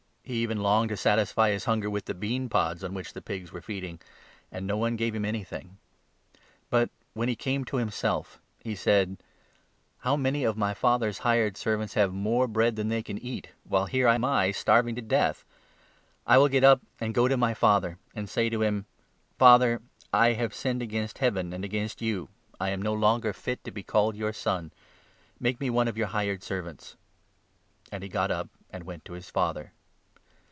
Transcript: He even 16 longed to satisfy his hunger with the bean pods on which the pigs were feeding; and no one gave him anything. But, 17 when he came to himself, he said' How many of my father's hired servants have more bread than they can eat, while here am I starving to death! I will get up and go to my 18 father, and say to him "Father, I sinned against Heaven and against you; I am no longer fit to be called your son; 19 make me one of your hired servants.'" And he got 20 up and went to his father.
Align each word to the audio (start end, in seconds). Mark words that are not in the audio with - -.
He 0.23 0.37
even 0.41 0.59
16 0.59 0.63
longed 0.63 0.89
to 0.89 0.97
satisfy 0.97 1.51
his 1.51 1.65
hunger 1.65 1.89
with 1.89 2.05
the 2.05 2.13
bean 2.13 2.47
pods 2.47 2.85
on 2.85 2.93
which 2.93 3.11
the 3.11 3.21
pigs 3.21 3.51
were 3.51 3.59
feeding; 3.59 3.99
and 4.49 4.65
no 4.65 4.77
one 4.77 4.95
gave 4.95 5.13
him 5.13 5.25
anything. 5.25 5.77
But, 6.69 6.87
17 7.11 7.11
when 7.15 7.27
he 7.27 7.35
came 7.35 7.65
to 7.65 7.75
himself, 7.75 8.39
he 8.61 8.73
said' 8.73 9.17
How 10.05 10.15
many 10.15 10.45
of 10.45 10.55
my 10.55 10.73
father's 10.73 11.17
hired 11.27 11.57
servants 11.57 11.95
have 11.95 12.13
more 12.13 12.47
bread 12.47 12.77
than 12.77 12.87
they 12.87 13.03
can 13.03 13.17
eat, 13.17 13.49
while 13.65 13.87
here 13.87 14.07
am 14.07 14.23
I 14.23 14.51
starving 14.51 14.95
to 14.95 15.01
death! 15.01 15.43
I 16.25 16.37
will 16.37 16.47
get 16.47 16.63
up 16.63 16.79
and 17.01 17.13
go 17.13 17.27
to 17.27 17.35
my 17.35 17.49
18 17.51 17.55
father, 17.55 17.97
and 18.15 18.29
say 18.29 18.47
to 18.49 18.61
him 18.61 18.85
"Father, 19.37 19.81
I 20.13 20.47
sinned 20.47 20.81
against 20.81 21.17
Heaven 21.17 21.51
and 21.51 21.65
against 21.65 22.01
you; 22.01 22.29
I 22.57 22.69
am 22.69 22.81
no 22.81 22.93
longer 22.93 23.33
fit 23.33 23.65
to 23.65 23.71
be 23.71 23.83
called 23.83 24.15
your 24.15 24.31
son; 24.31 24.71
19 25.41 25.41
make 25.41 25.59
me 25.59 25.69
one 25.69 25.89
of 25.89 25.97
your 25.97 26.07
hired 26.07 26.41
servants.'" 26.41 26.95
And 27.91 28.01
he 28.01 28.07
got 28.07 28.27
20 28.27 28.39
up 28.39 28.49
and 28.69 28.85
went 28.85 29.03
to 29.05 29.13
his 29.13 29.29
father. 29.29 29.73